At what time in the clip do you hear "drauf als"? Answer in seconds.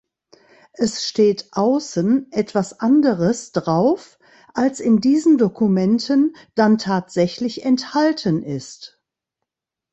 3.51-4.79